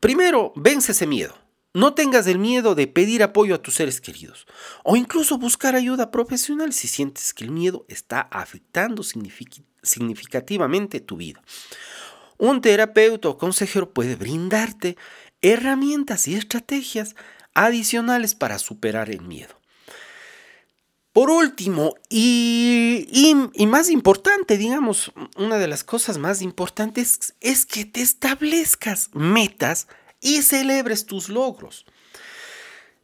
primero 0.00 0.52
vence 0.56 0.92
ese 0.92 1.06
miedo. 1.06 1.45
No 1.76 1.92
tengas 1.92 2.26
el 2.26 2.38
miedo 2.38 2.74
de 2.74 2.86
pedir 2.86 3.22
apoyo 3.22 3.54
a 3.54 3.58
tus 3.58 3.74
seres 3.74 4.00
queridos 4.00 4.46
o 4.82 4.96
incluso 4.96 5.36
buscar 5.36 5.74
ayuda 5.74 6.10
profesional 6.10 6.72
si 6.72 6.88
sientes 6.88 7.34
que 7.34 7.44
el 7.44 7.50
miedo 7.50 7.84
está 7.88 8.22
afectando 8.22 9.02
significativamente 9.02 11.00
tu 11.00 11.18
vida. 11.18 11.42
Un 12.38 12.62
terapeuta 12.62 13.28
o 13.28 13.36
consejero 13.36 13.92
puede 13.92 14.16
brindarte 14.16 14.96
herramientas 15.42 16.26
y 16.28 16.34
estrategias 16.36 17.14
adicionales 17.52 18.34
para 18.34 18.58
superar 18.58 19.10
el 19.10 19.20
miedo. 19.20 19.60
Por 21.12 21.28
último, 21.28 21.92
y, 22.08 23.06
y, 23.54 23.66
más 23.66 23.90
importante, 23.90 24.56
digamos, 24.56 25.12
una 25.36 25.58
de 25.58 25.68
las 25.68 25.84
cosas 25.84 26.16
más 26.16 26.40
importantes 26.40 27.34
es 27.42 27.66
que 27.66 27.84
te 27.84 28.00
establezcas 28.00 29.10
metas 29.12 29.88
y 30.26 30.42
celebres 30.42 31.06
tus 31.06 31.28
logros. 31.28 31.86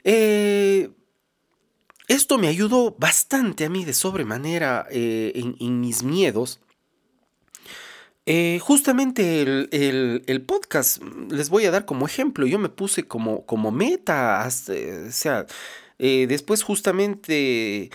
Eh, 0.03 0.91
esto 2.09 2.37
me 2.37 2.49
ayudó 2.49 2.97
bastante 2.99 3.65
a 3.65 3.71
mí 3.71 3.85
de 3.85 3.95
sobremanera 3.95 4.87
eh, 4.91 5.33
en, 5.61 5.81
mis 5.81 6.03
miedos. 6.03 6.61
Eh, 8.27 8.59
justamente 8.61 9.43
el, 9.43 10.45
podcast 10.47 11.01
les 11.31 11.49
voy 11.49 11.65
a 11.67 11.71
dar 11.71 11.85
como 11.85 12.07
ejemplo. 12.07 12.45
Yo 12.45 12.59
me 12.59 12.69
puse 12.69 13.05
como, 13.05 13.47
como 13.47 13.71
meta, 13.71 14.45
o 14.45 15.13
sea, 15.13 15.47
después 15.99 16.65
justamente 16.65 17.91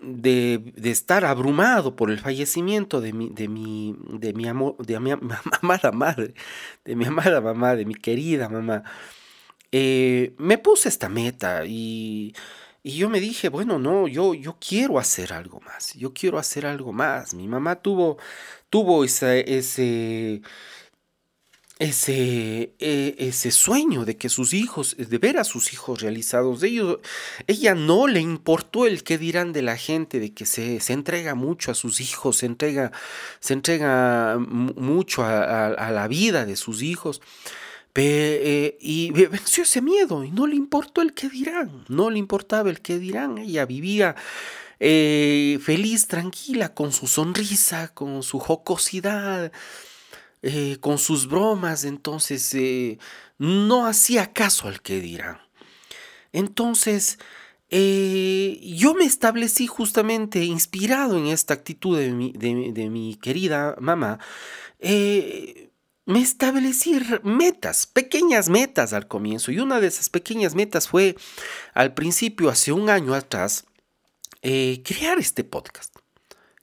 de, 0.00 0.72
estar 0.84 1.24
abrumado 1.24 1.96
por 1.96 2.10
el 2.10 2.18
fallecimiento 2.18 3.00
de 3.00 3.12
mi, 3.12 3.30
de 3.30 3.48
mi, 3.48 3.96
de 4.12 4.32
mi, 4.32 4.46
amor, 4.46 4.76
de 4.78 4.98
mi 5.00 5.10
amada 5.12 5.92
madre, 5.92 6.34
de 6.84 6.96
mi 6.96 7.06
amada 7.06 7.40
mamá, 7.40 7.74
de 7.74 7.84
mi 7.84 7.94
querida 7.94 8.48
mamá, 8.48 8.84
eh, 9.72 10.34
me 10.38 10.58
puse 10.58 10.88
esta 10.88 11.08
meta 11.08 11.64
y, 11.66 12.34
y, 12.82 12.96
yo 12.96 13.10
me 13.10 13.20
dije, 13.20 13.48
bueno, 13.48 13.78
no, 13.78 14.08
yo, 14.08 14.34
yo 14.34 14.56
quiero 14.60 14.98
hacer 14.98 15.32
algo 15.32 15.60
más, 15.60 15.94
yo 15.94 16.14
quiero 16.14 16.38
hacer 16.38 16.66
algo 16.66 16.92
más. 16.92 17.34
Mi 17.34 17.48
mamá 17.48 17.76
tuvo, 17.76 18.18
tuvo 18.70 19.04
ese, 19.04 20.42
e, 21.78 23.14
ese 23.18 23.50
sueño 23.50 24.04
de 24.04 24.16
que 24.16 24.28
sus 24.28 24.52
hijos, 24.52 24.96
de 24.98 25.18
ver 25.18 25.38
a 25.38 25.44
sus 25.44 25.72
hijos 25.72 26.00
realizados. 26.00 26.60
De 26.60 26.68
ellos, 26.68 26.98
ella 27.46 27.74
no 27.74 28.06
le 28.08 28.20
importó 28.20 28.86
el 28.86 29.04
qué 29.04 29.18
dirán 29.18 29.52
de 29.52 29.62
la 29.62 29.76
gente, 29.76 30.18
de 30.18 30.34
que 30.34 30.46
se, 30.46 30.80
se 30.80 30.92
entrega 30.92 31.34
mucho 31.34 31.70
a 31.70 31.74
sus 31.74 32.00
hijos, 32.00 32.38
se 32.38 32.46
entrega, 32.46 32.90
se 33.40 33.54
entrega 33.54 34.38
mucho 34.38 35.22
a, 35.24 35.90
la 35.90 36.08
vida 36.08 36.44
de 36.44 36.56
sus 36.56 36.82
hijos. 36.82 37.20
eh, 37.94 38.76
y 38.80 39.10
venció 39.10 39.64
ese 39.64 39.80
miedo 39.82 40.24
y 40.24 40.30
no 40.30 40.46
le 40.46 40.56
importó 40.56 41.02
el 41.02 41.14
que 41.14 41.28
dirán, 41.28 41.84
no 41.88 42.10
le 42.10 42.18
importaba 42.18 42.70
el 42.70 42.80
que 42.80 42.98
dirán, 42.98 43.38
ella 43.38 43.66
vivía 43.66 44.14
eh, 44.80 45.58
feliz, 45.62 46.06
tranquila, 46.06 46.74
con 46.74 46.92
su 46.92 47.06
sonrisa, 47.08 47.88
con 47.88 48.22
su 48.22 48.38
jocosidad, 48.38 49.50
eh, 50.42 50.78
con 50.80 50.98
sus 50.98 51.28
bromas, 51.28 51.84
entonces 51.84 52.56
no 53.38 53.86
hacía 53.86 54.32
caso 54.32 54.68
al 54.68 54.82
que 54.82 55.00
dirán. 55.00 55.38
Entonces, 56.32 57.18
yo 57.70 58.94
me 58.94 59.04
establecí 59.04 59.66
justamente 59.66 60.44
inspirado 60.44 61.18
en 61.18 61.26
esta 61.26 61.54
actitud 61.54 61.98
de 61.98 62.12
mi, 62.12 62.32
de 62.32 62.90
mi 62.90 63.16
querida 63.16 63.76
mamá 63.78 64.18
me 66.08 66.22
establecí 66.22 66.98
metas, 67.22 67.86
pequeñas 67.86 68.48
metas 68.48 68.94
al 68.94 69.08
comienzo. 69.08 69.52
Y 69.52 69.60
una 69.60 69.78
de 69.78 69.88
esas 69.88 70.08
pequeñas 70.08 70.54
metas 70.54 70.88
fue, 70.88 71.16
al 71.74 71.92
principio, 71.92 72.48
hace 72.48 72.72
un 72.72 72.88
año 72.88 73.12
atrás, 73.12 73.66
eh, 74.40 74.82
crear 74.86 75.18
este 75.18 75.44
podcast. 75.44 75.94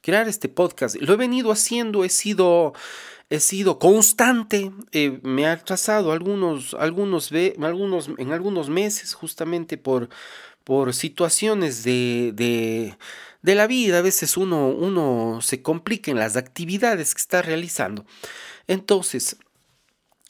Crear 0.02 0.28
este 0.28 0.50
podcast. 0.50 0.96
Lo 0.96 1.14
he 1.14 1.18
venido 1.18 1.52
haciendo, 1.52 2.04
he 2.04 2.10
sido, 2.10 2.74
he 3.30 3.40
sido 3.40 3.80
constante. 3.80 4.72
Eh, 4.92 5.20
me 5.24 5.48
ha 5.48 5.58
trazado 5.64 6.12
algunos, 6.12 6.74
algunos, 6.76 7.32
algunos, 7.32 8.10
en 8.18 8.32
algunos 8.32 8.70
meses 8.70 9.14
justamente 9.14 9.78
por, 9.78 10.10
por 10.64 10.94
situaciones 10.94 11.84
de, 11.84 12.32
de, 12.34 12.98
de 13.42 13.56
la 13.56 13.68
vida. 13.68 14.00
A 14.00 14.02
veces 14.02 14.38
uno, 14.38 14.70
uno 14.70 15.40
se 15.42 15.62
complica 15.62 16.12
en 16.12 16.20
las 16.20 16.36
actividades 16.36 17.14
que 17.14 17.22
está 17.22 17.42
realizando. 17.42 18.06
Entonces, 18.68 19.38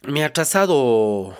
me 0.03 0.23
ha 0.23 0.27
atrasado, 0.27 1.35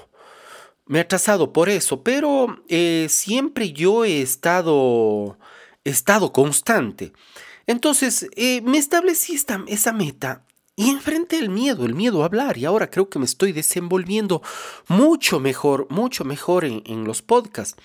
me 0.85 0.99
ha 0.99 1.03
atrasado 1.03 1.53
por 1.53 1.69
eso, 1.69 2.03
pero 2.03 2.63
eh, 2.67 3.07
siempre 3.09 3.71
yo 3.71 4.05
he 4.05 4.21
estado, 4.21 5.37
estado 5.83 6.31
constante. 6.31 7.13
Entonces, 7.67 8.27
eh, 8.35 8.61
me 8.61 8.77
establecí 8.77 9.33
esta, 9.33 9.63
esa 9.67 9.91
meta 9.91 10.45
y 10.75 10.89
enfrenté 10.89 11.39
el 11.39 11.49
miedo, 11.49 11.85
el 11.85 11.95
miedo 11.95 12.21
a 12.21 12.25
hablar. 12.25 12.57
Y 12.57 12.65
ahora 12.65 12.89
creo 12.89 13.09
que 13.09 13.19
me 13.19 13.25
estoy 13.25 13.51
desenvolviendo 13.51 14.41
mucho 14.87 15.39
mejor, 15.39 15.87
mucho 15.89 16.23
mejor 16.25 16.65
en, 16.65 17.03
los 17.05 17.21
podcasts. 17.21 17.81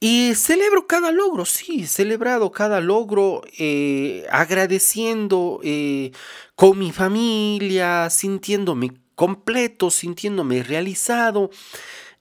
Y 0.00 0.34
celebro 0.34 0.86
cada 0.86 1.10
logro, 1.10 1.44
sí, 1.44 1.86
celebrado 1.86 2.52
cada 2.52 2.80
logro 2.80 3.42
eh, 3.58 4.24
agradeciendo 4.30 5.60
con 6.54 6.78
mi 6.78 6.92
familia, 6.92 8.08
sintiéndome 8.08 8.92
completo, 9.18 9.90
sintiéndome 9.90 10.62
realizado, 10.62 11.50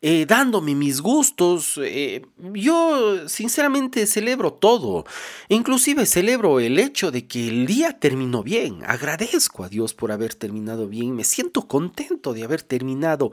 eh, 0.01 0.25
dándome 0.27 0.75
mis 0.75 1.01
gustos. 1.01 1.80
Eh, 1.84 2.22
yo 2.54 3.27
sinceramente 3.27 4.06
celebro 4.06 4.54
todo. 4.54 5.06
Inclusive 5.50 6.06
celebro 6.06 6.60
el 6.60 6.77
hecho 6.77 7.12
de 7.12 7.27
que 7.27 7.48
el 7.48 7.66
día 7.66 8.00
terminó 8.00 8.44
bien. 8.44 8.84
Agradezco 8.86 9.63
a 9.63 9.70
Dios 9.70 9.94
por 9.94 10.12
haber 10.12 10.36
terminado 10.36 10.88
bien. 10.88 11.16
Me 11.16 11.24
siento 11.24 11.68
contento 11.68 12.34
de 12.34 12.44
haber 12.44 12.62
terminado 12.62 13.32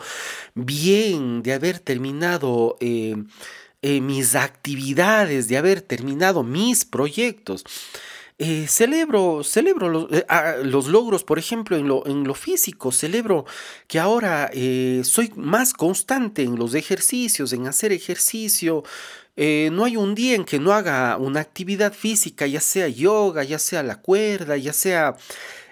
bien, 0.55 1.43
de 1.43 1.53
haber 1.53 1.79
terminado... 1.79 2.77
Eh, 2.81 3.17
mis 4.01 4.35
actividades, 4.35 5.47
de 5.47 5.59
haber 5.59 5.83
terminado 5.83 6.43
mis 6.43 6.87
proyectos. 6.87 7.65
Eh, 8.39 8.67
celebro, 8.67 9.45
celebro 9.45 10.09
eh, 10.11 10.27
ah, 10.29 10.57
los, 10.65 10.89
logros, 10.89 11.23
por 11.23 11.39
ejemplo, 11.39 11.77
en 11.77 11.87
lo, 11.87 12.05
en 12.05 12.25
lo 12.25 12.35
físico, 12.35 12.91
celebro 12.91 13.45
que 13.87 14.01
ahora 14.01 14.51
eh, 14.53 15.03
soy 15.05 15.33
más 15.37 15.73
constante 15.73 16.43
en 16.43 16.57
los 16.57 16.75
ejercicios, 16.75 17.53
en 17.53 17.69
hacer 17.69 17.93
ejercicio. 17.93 18.83
no 19.37 19.85
hay 19.85 19.97
un 19.97 20.15
día 20.15 20.35
en 20.35 20.45
que 20.45 20.59
no 20.59 20.73
haga 20.73 21.17
una 21.17 21.41
actividad 21.41 21.93
física, 21.93 22.47
ya 22.47 22.61
sea 22.61 22.89
yoga, 22.89 23.45
ya 23.45 23.59
sea 23.59 23.83
la 23.85 24.01
cuerda, 24.01 24.57
ya 24.57 24.73
sea 24.73 25.17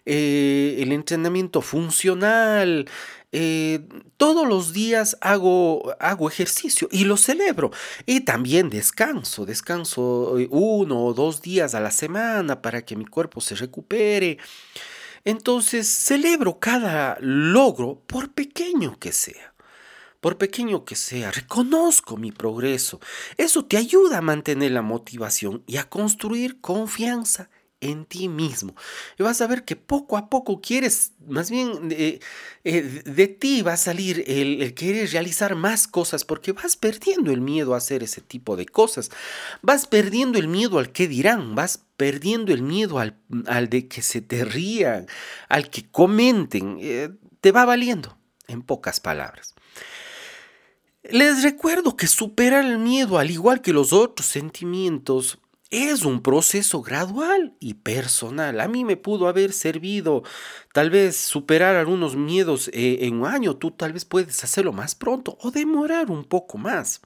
el 0.05 0.93
entrenamiento 0.93 1.61
funcional, 1.61 2.89
eh, 3.35 3.89
todos 4.19 4.47
los 4.47 4.75
días 4.75 5.17
hago, 5.23 5.95
hago 5.99 6.29
ejercicio 6.29 6.89
y 6.93 7.05
lo 7.05 7.17
celebro. 7.17 7.71
Y 8.05 8.21
también 8.21 8.69
descanso, 8.69 9.47
descanso 9.47 10.39
eh, 10.39 10.49
uno 10.51 11.03
o 11.03 11.15
dos 11.15 11.41
días 11.41 11.75
a 11.75 11.81
la 11.81 11.91
semana 11.91 12.61
para 12.61 12.83
que 12.85 12.95
mi 12.95 13.07
cuerpo 13.07 13.41
se 13.41 13.55
recupere. 13.55 14.39
Entonces 15.25 15.89
celebro 15.89 16.59
cada 16.59 17.17
logro, 17.21 18.03
por 18.07 18.33
pequeño 18.33 18.99
que 18.99 19.13
sea. 19.13 19.55
Por 20.21 20.37
pequeño 20.37 20.85
que 20.85 20.95
sea, 20.95 21.33
reconozco 21.33 22.17
mi 22.17 22.33
progreso. 22.33 23.01
Eso 23.39 23.65
te 23.65 23.77
ayuda 23.77 24.19
a 24.19 24.23
mantener 24.23 24.73
la 24.73 24.83
motivación 24.83 25.65
y 25.67 25.79
a 25.79 25.89
construir 25.89 26.61
confianza 26.61 27.51
en 27.83 28.07
ti 28.07 28.29
mismo. 28.29 28.75
Y 29.19 29.23
vas 29.23 29.41
a 29.43 29.47
ver 29.47 29.65
que 29.65 29.77
poco 29.77 30.17
a 30.17 30.31
poco 30.31 30.63
quieres, 30.63 31.13
más 31.27 31.51
bien 31.51 31.89
eh, 31.91 32.21
de 32.65 33.27
ti 33.27 33.61
va 33.61 33.75
a 33.75 33.77
salir 33.77 34.25
el, 34.27 34.73
querer 34.75 35.11
realizar 35.11 35.57
más 35.57 35.87
cosas 35.89 36.25
porque 36.25 36.53
vas 36.53 36.77
perdiendo 36.77 37.33
el 37.33 37.41
miedo 37.41 37.75
a 37.75 37.79
hacer 37.79 38.03
ese 38.03 38.21
tipo 38.21 38.57
de 38.57 38.67
cosas. 38.67 39.11
Vas 39.61 39.87
perdiendo 39.87 40.39
el 40.39 40.49
miedo 40.49 40.79
al 40.79 40.93
que 40.93 41.09
dirán, 41.09 41.55
vas 41.55 41.85
perdiendo 41.97 42.53
el 42.55 42.63
miedo 42.63 42.99
al, 42.99 43.19
de 43.69 43.89
que 43.89 44.01
se 44.01 44.23
te 44.23 44.45
rían, 44.45 45.07
al 45.49 45.69
que 45.69 45.91
comenten. 45.91 46.79
Eh, 46.81 47.11
te 47.41 47.51
va 47.51 47.65
valiendo, 47.65 48.17
en 48.47 48.63
pocas 48.63 49.01
palabras. 49.01 49.55
Les 51.11 51.43
recuerdo 51.43 51.97
que 51.97 52.07
superar 52.07 52.65
el 52.65 52.79
miedo, 52.79 53.19
al 53.19 53.33
igual 53.33 53.61
que 53.61 53.73
los 53.73 53.93
otros 53.93 54.29
sentimientos, 54.29 55.41
es 55.73 56.05
un 56.05 56.23
proceso 56.23 56.83
gradual 56.83 57.57
y 57.59 57.75
personal. 57.75 58.61
A 58.61 58.69
mí 58.69 58.85
me 58.85 58.99
pudo 58.99 59.27
haber 59.27 59.55
servido 59.55 60.23
tal 60.75 60.91
vez 60.91 61.17
superar 61.17 61.77
algunos 61.77 62.15
miedos 62.15 62.69
eh, 62.75 62.99
en 63.07 63.21
un 63.21 63.27
año. 63.27 63.57
Tú 63.57 63.71
tal 63.71 63.95
vez 63.95 64.05
puedes 64.05 64.45
hacerlo 64.45 64.75
más 64.75 64.95
pronto 64.95 65.39
o 65.41 65.51
demorar 65.51 66.11
un 66.11 66.25
poco 66.25 66.59
más. 66.59 67.01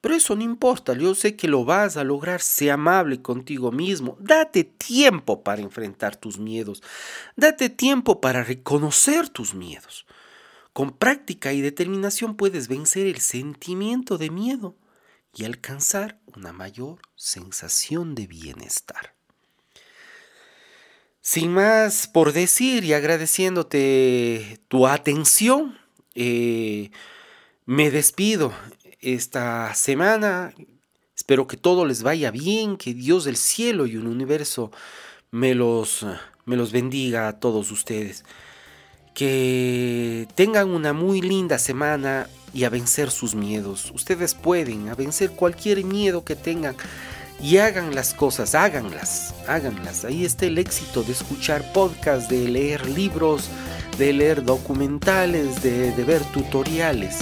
Pero 0.00 0.14
eso 0.14 0.36
no 0.36 0.44
importa, 0.44 0.92
yo 0.92 1.16
sé 1.16 1.34
que 1.34 1.48
lo 1.48 1.64
vas 1.64 1.96
a 1.96 2.04
lograr, 2.04 2.40
sé 2.40 2.70
amable 2.70 3.20
contigo 3.20 3.72
mismo, 3.72 4.16
date 4.20 4.62
tiempo 4.62 5.42
para 5.42 5.62
enfrentar 5.62 6.14
tus 6.14 6.38
miedos, 6.38 6.80
date 7.34 7.70
tiempo 7.70 8.20
para 8.20 8.44
reconocer 8.44 9.28
tus 9.28 9.54
miedos. 9.54 10.06
Con 10.72 10.92
práctica 10.92 11.52
y 11.52 11.60
determinación 11.60 12.36
puedes 12.36 12.68
vencer 12.68 13.08
el 13.08 13.18
sentimiento 13.18 14.18
de 14.18 14.30
miedo 14.30 14.76
y 15.36 15.44
alcanzar 15.44 16.18
una 16.34 16.52
mayor 16.52 16.98
sensación 17.14 18.14
de 18.14 18.26
bienestar. 18.26 19.14
Sin 21.20 21.52
más 21.52 22.06
por 22.06 22.32
decir 22.32 22.84
y 22.84 22.94
agradeciéndote 22.94 24.60
tu 24.68 24.86
atención, 24.86 25.78
eh, 26.14 26.90
me 27.66 27.90
despido 27.90 28.54
esta 29.00 29.74
semana. 29.74 30.54
Espero 31.14 31.46
que 31.46 31.56
todo 31.56 31.84
les 31.84 32.02
vaya 32.02 32.30
bien, 32.30 32.78
que 32.78 32.94
Dios 32.94 33.24
del 33.24 33.36
cielo 33.36 33.86
y 33.86 33.92
el 33.92 34.06
universo 34.06 34.70
me 35.30 35.54
los, 35.54 36.06
me 36.46 36.56
los 36.56 36.72
bendiga 36.72 37.28
a 37.28 37.38
todos 37.38 37.70
ustedes. 37.70 38.24
Que 39.14 40.28
tengan 40.34 40.70
una 40.70 40.92
muy 40.92 41.20
linda 41.20 41.58
semana 41.58 42.28
y 42.56 42.64
a 42.64 42.70
vencer 42.70 43.10
sus 43.10 43.34
miedos. 43.34 43.92
Ustedes 43.94 44.34
pueden 44.34 44.88
a 44.88 44.94
vencer 44.94 45.30
cualquier 45.32 45.84
miedo 45.84 46.24
que 46.24 46.34
tengan 46.34 46.74
y 47.38 47.58
hagan 47.58 47.94
las 47.94 48.14
cosas, 48.14 48.54
háganlas, 48.54 49.34
háganlas. 49.46 50.06
Ahí 50.06 50.24
está 50.24 50.46
el 50.46 50.56
éxito 50.56 51.02
de 51.02 51.12
escuchar 51.12 51.70
podcasts, 51.74 52.30
de 52.30 52.48
leer 52.48 52.88
libros, 52.88 53.50
de 53.98 54.14
leer 54.14 54.42
documentales, 54.42 55.62
de, 55.62 55.92
de 55.92 56.04
ver 56.04 56.22
tutoriales. 56.32 57.18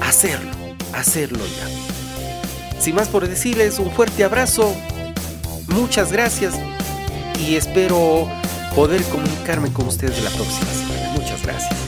Hacerlo, 0.00 0.52
hacerlo 0.92 1.42
ya. 1.46 2.78
Sin 2.78 2.94
más 2.94 3.08
por 3.08 3.26
decirles, 3.26 3.78
un 3.78 3.90
fuerte 3.90 4.22
abrazo, 4.22 4.74
muchas 5.68 6.12
gracias 6.12 6.52
y 7.40 7.54
espero 7.54 8.28
poder 8.74 9.02
comunicarme 9.04 9.72
con 9.72 9.86
ustedes 9.86 10.22
la 10.22 10.30
próxima 10.30 10.70
semana. 10.72 11.12
Muchas 11.14 11.42
gracias. 11.42 11.81